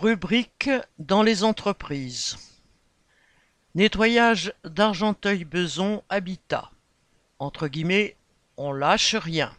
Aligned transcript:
Rubrique 0.00 0.70
dans 0.98 1.22
les 1.22 1.44
entreprises. 1.44 2.38
Nettoyage 3.74 4.54
d'Argenteuil-Beson 4.64 6.02
Habitat. 6.08 6.70
Entre 7.38 7.68
guillemets, 7.68 8.16
on 8.56 8.72
lâche 8.72 9.14
rien. 9.14 9.52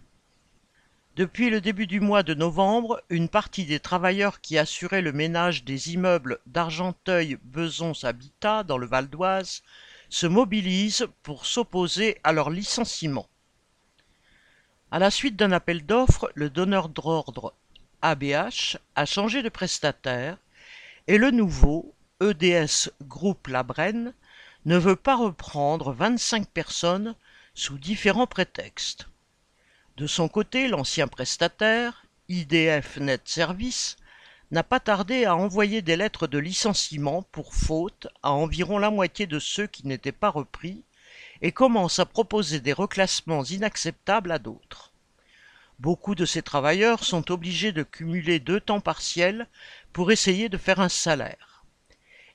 Depuis 1.15 1.51
le 1.51 1.61
début 1.61 1.85
du 1.85 1.99
mois 1.99 2.23
de 2.23 2.33
novembre, 2.33 3.03
une 3.09 3.29
partie 3.29 3.65
des 3.65 3.79
travailleurs 3.79 4.41
qui 4.41 4.57
assuraient 4.57 5.03
le 5.03 5.11
ménage 5.11 5.63
des 5.63 5.93
immeubles 5.93 6.39
d'Argenteuil-Beson 6.47 7.93
Habitat 8.01 8.63
dans 8.63 8.79
le 8.79 8.87
Val 8.87 9.11
d'Oise 9.11 9.61
se 10.09 10.25
mobilisent 10.25 11.07
pour 11.21 11.45
s'opposer 11.45 12.17
à 12.23 12.31
leur 12.31 12.49
licenciement. 12.49 13.27
À 14.89 14.97
la 14.97 15.11
suite 15.11 15.35
d'un 15.35 15.51
appel 15.51 15.85
d'offres, 15.85 16.31
le 16.33 16.49
donneur 16.49 16.89
d'ordre 16.89 17.53
ABH 18.01 18.77
a 18.95 19.05
changé 19.05 19.43
de 19.43 19.49
prestataire 19.49 20.37
et 21.07 21.17
le 21.17 21.29
nouveau, 21.31 21.93
EDS 22.19 22.89
Groupe 23.03 23.47
Labrenne, 23.47 24.13
ne 24.65 24.77
veut 24.77 24.95
pas 24.95 25.15
reprendre 25.15 25.91
25 25.91 26.47
personnes 26.47 27.15
sous 27.53 27.77
différents 27.77 28.27
prétextes. 28.27 29.07
De 29.97 30.07
son 30.07 30.27
côté, 30.27 30.67
l'ancien 30.67 31.07
prestataire, 31.07 32.05
IDF 32.27 32.97
Net 32.97 33.21
Service, 33.25 33.97
n'a 34.51 34.63
pas 34.63 34.79
tardé 34.79 35.25
à 35.25 35.35
envoyer 35.35 35.81
des 35.81 35.95
lettres 35.95 36.27
de 36.27 36.37
licenciement 36.37 37.21
pour 37.31 37.53
faute 37.53 38.07
à 38.23 38.31
environ 38.31 38.79
la 38.79 38.89
moitié 38.89 39.27
de 39.27 39.39
ceux 39.39 39.67
qui 39.67 39.87
n'étaient 39.87 40.11
pas 40.11 40.29
repris 40.29 40.83
et 41.41 41.51
commence 41.51 41.99
à 41.99 42.05
proposer 42.05 42.59
des 42.59 42.73
reclassements 42.73 43.43
inacceptables 43.43 44.31
à 44.31 44.39
d'autres. 44.39 44.90
Beaucoup 45.81 46.13
de 46.13 46.25
ces 46.25 46.43
travailleurs 46.43 47.03
sont 47.03 47.31
obligés 47.31 47.71
de 47.71 47.81
cumuler 47.81 48.39
deux 48.39 48.59
temps 48.59 48.81
partiels 48.81 49.47
pour 49.93 50.11
essayer 50.11 50.47
de 50.47 50.59
faire 50.59 50.79
un 50.79 50.89
salaire. 50.89 51.65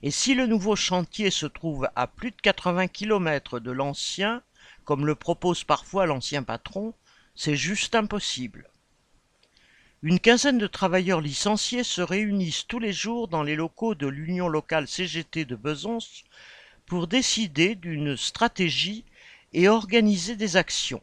Et 0.01 0.11
si 0.11 0.35
le 0.35 0.47
nouveau 0.47 0.75
chantier 0.75 1.31
se 1.31 1.45
trouve 1.45 1.87
à 1.95 2.07
plus 2.07 2.31
de 2.31 2.41
80 2.41 2.89
km 2.89 3.61
de 3.61 3.71
l'ancien, 3.71 4.43
comme 4.83 5.05
le 5.05 5.15
propose 5.15 5.63
parfois 5.63 6.05
l'ancien 6.05 6.43
patron, 6.43 6.93
c'est 7.35 7.55
juste 7.55 7.95
impossible. 7.95 8.69
Une 10.03 10.19
quinzaine 10.19 10.57
de 10.57 10.67
travailleurs 10.67 11.21
licenciés 11.21 11.85
se 11.85 12.01
réunissent 12.01 12.67
tous 12.67 12.79
les 12.79 12.91
jours 12.91 13.29
dans 13.29 13.43
les 13.43 13.55
locaux 13.55 13.95
de 13.95 14.07
l'Union 14.07 14.49
locale 14.49 14.89
CGT 14.89 15.45
de 15.45 15.55
Besançon 15.55 16.25
pour 16.85 17.07
décider 17.07 17.75
d'une 17.75 18.17
stratégie 18.17 19.05
et 19.53 19.69
organiser 19.69 20.35
des 20.35 20.57
actions. 20.57 21.01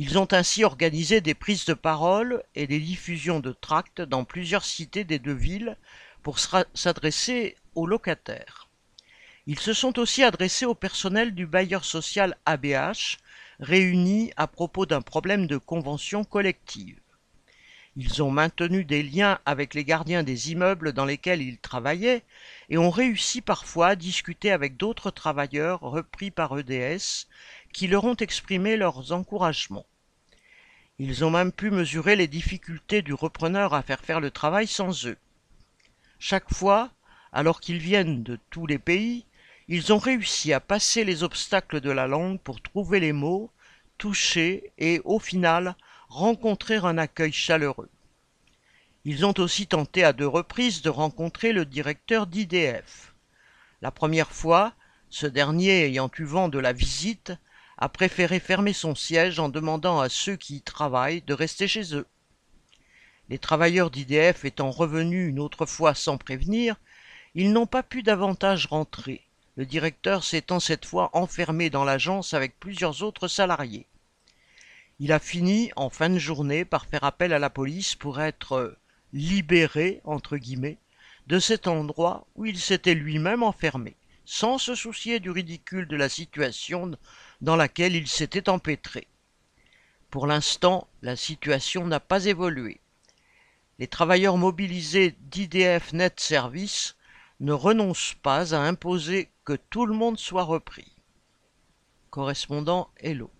Ils 0.00 0.16
ont 0.16 0.28
ainsi 0.30 0.62
organisé 0.62 1.20
des 1.20 1.34
prises 1.34 1.64
de 1.64 1.74
parole 1.74 2.44
et 2.54 2.68
des 2.68 2.78
diffusions 2.78 3.40
de 3.40 3.50
tracts 3.50 4.00
dans 4.00 4.24
plusieurs 4.24 4.64
cités 4.64 5.02
des 5.02 5.18
deux 5.18 5.34
villes 5.34 5.76
pour 6.22 6.38
s'adresser 6.38 7.56
aux 7.74 7.84
locataires. 7.84 8.68
Ils 9.48 9.58
se 9.58 9.72
sont 9.72 9.98
aussi 9.98 10.22
adressés 10.22 10.66
au 10.66 10.76
personnel 10.76 11.34
du 11.34 11.48
bailleur 11.48 11.84
social 11.84 12.36
ABH, 12.46 13.16
réunis 13.58 14.30
à 14.36 14.46
propos 14.46 14.86
d'un 14.86 15.02
problème 15.02 15.48
de 15.48 15.56
convention 15.56 16.22
collective. 16.22 17.00
Ils 17.96 18.22
ont 18.22 18.30
maintenu 18.30 18.84
des 18.84 19.02
liens 19.02 19.40
avec 19.46 19.74
les 19.74 19.82
gardiens 19.82 20.22
des 20.22 20.52
immeubles 20.52 20.92
dans 20.92 21.06
lesquels 21.06 21.42
ils 21.42 21.58
travaillaient 21.58 22.22
et 22.68 22.78
ont 22.78 22.90
réussi 22.90 23.40
parfois 23.40 23.88
à 23.88 23.96
discuter 23.96 24.52
avec 24.52 24.76
d'autres 24.76 25.10
travailleurs 25.10 25.80
repris 25.80 26.30
par 26.30 26.56
EDS 26.56 27.26
qui 27.72 27.86
leur 27.86 28.04
ont 28.04 28.16
exprimé 28.16 28.76
leurs 28.76 29.12
encouragements. 29.12 29.86
Ils 30.98 31.24
ont 31.24 31.30
même 31.30 31.52
pu 31.52 31.70
mesurer 31.70 32.16
les 32.16 32.26
difficultés 32.26 33.02
du 33.02 33.14
repreneur 33.14 33.72
à 33.72 33.82
faire 33.82 34.00
faire 34.00 34.20
le 34.20 34.30
travail 34.30 34.66
sans 34.66 35.06
eux. 35.06 35.16
Chaque 36.18 36.52
fois, 36.52 36.90
alors 37.32 37.60
qu'ils 37.60 37.78
viennent 37.78 38.22
de 38.22 38.38
tous 38.50 38.66
les 38.66 38.78
pays, 38.78 39.24
ils 39.68 39.92
ont 39.92 39.98
réussi 39.98 40.52
à 40.52 40.60
passer 40.60 41.04
les 41.04 41.22
obstacles 41.22 41.80
de 41.80 41.90
la 41.90 42.06
langue 42.06 42.40
pour 42.40 42.60
trouver 42.60 43.00
les 43.00 43.12
mots, 43.12 43.50
toucher 43.98 44.72
et, 44.78 45.00
au 45.04 45.18
final, 45.18 45.76
rencontrer 46.08 46.76
un 46.76 46.98
accueil 46.98 47.32
chaleureux. 47.32 47.90
Ils 49.04 49.24
ont 49.24 49.34
aussi 49.38 49.66
tenté 49.66 50.04
à 50.04 50.12
deux 50.12 50.26
reprises 50.26 50.82
de 50.82 50.90
rencontrer 50.90 51.52
le 51.52 51.64
directeur 51.64 52.26
d'IDF. 52.26 53.14
La 53.82 53.90
première 53.90 54.32
fois, 54.32 54.72
ce 55.10 55.26
dernier 55.26 55.84
ayant 55.84 56.10
eu 56.18 56.24
vent 56.24 56.48
de 56.48 56.58
la 56.58 56.72
visite, 56.72 57.32
a 57.78 57.88
préféré 57.88 58.40
fermer 58.40 58.72
son 58.72 58.94
siège 58.94 59.38
en 59.38 59.48
demandant 59.48 60.00
à 60.00 60.08
ceux 60.08 60.36
qui 60.36 60.56
y 60.56 60.62
travaillent 60.62 61.22
de 61.22 61.34
rester 61.34 61.68
chez 61.68 61.94
eux. 61.94 62.06
Les 63.28 63.38
travailleurs 63.38 63.90
d'IDF 63.90 64.44
étant 64.44 64.70
revenus 64.70 65.30
une 65.30 65.38
autre 65.38 65.64
fois 65.64 65.94
sans 65.94 66.18
prévenir, 66.18 66.76
ils 67.34 67.52
n'ont 67.52 67.66
pas 67.66 67.82
pu 67.82 68.02
davantage 68.02 68.66
rentrer, 68.66 69.22
le 69.56 69.66
directeur 69.66 70.24
s'étant 70.24 70.60
cette 70.60 70.86
fois 70.86 71.10
enfermé 71.12 71.70
dans 71.70 71.84
l'agence 71.84 72.34
avec 72.34 72.58
plusieurs 72.58 73.02
autres 73.02 73.28
salariés. 73.28 73.86
Il 75.00 75.12
a 75.12 75.20
fini, 75.20 75.70
en 75.76 75.90
fin 75.90 76.10
de 76.10 76.18
journée, 76.18 76.64
par 76.64 76.86
faire 76.86 77.04
appel 77.04 77.32
à 77.32 77.38
la 77.38 77.50
police 77.50 77.94
pour 77.94 78.20
être 78.20 78.52
euh, 78.52 78.76
libéré, 79.12 80.00
entre 80.04 80.36
guillemets, 80.36 80.78
de 81.28 81.38
cet 81.38 81.68
endroit 81.68 82.26
où 82.34 82.46
il 82.46 82.58
s'était 82.58 82.94
lui-même 82.94 83.42
enfermé, 83.42 83.94
sans 84.30 84.58
se 84.58 84.74
soucier 84.74 85.20
du 85.20 85.30
ridicule 85.30 85.88
de 85.88 85.96
la 85.96 86.10
situation 86.10 86.90
dans 87.40 87.56
laquelle 87.56 87.96
il 87.96 88.06
s'était 88.06 88.50
empêtré. 88.50 89.08
Pour 90.10 90.26
l'instant, 90.26 90.86
la 91.00 91.16
situation 91.16 91.86
n'a 91.86 91.98
pas 91.98 92.26
évolué. 92.26 92.78
Les 93.78 93.86
travailleurs 93.86 94.36
mobilisés 94.36 95.16
d'IDF 95.18 95.94
Net 95.94 96.20
Service 96.20 96.94
ne 97.40 97.54
renoncent 97.54 98.16
pas 98.22 98.54
à 98.54 98.58
imposer 98.58 99.30
que 99.46 99.54
tout 99.54 99.86
le 99.86 99.94
monde 99.94 100.18
soit 100.18 100.44
repris. 100.44 100.92
Correspondant 102.10 102.90
Hello. 102.98 103.30